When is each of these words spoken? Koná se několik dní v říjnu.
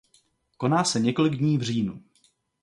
Koná 0.57 0.83
se 0.83 0.99
několik 0.99 1.33
dní 1.35 1.57
v 1.57 1.61
říjnu. 1.61 2.03